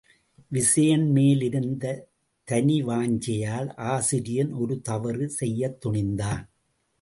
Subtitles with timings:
[0.47, 2.07] விசயன் மேல் இருந்த
[2.47, 6.43] தனிவாஞ்சையால் ஆசிரியன் ஒரு தவறு செய்யத் துணிந்தான்.